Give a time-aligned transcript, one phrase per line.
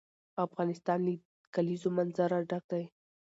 [0.45, 1.13] افغانستان له
[1.43, 2.83] د کلیزو منظره ډک دی.